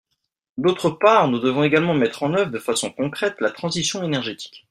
[0.57, 4.59] D’autre part, nous devons également mettre en œuvre de façon concrète la transition énergétique.